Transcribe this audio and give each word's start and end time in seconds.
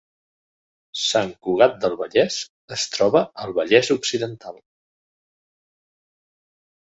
Sant 0.99 1.33
Cugat 1.47 1.75
del 1.83 1.97
Vallès 1.99 2.37
es 2.77 2.85
troba 2.95 3.21
al 3.45 3.53
Vallès 3.59 3.91
Occidental 3.97 4.59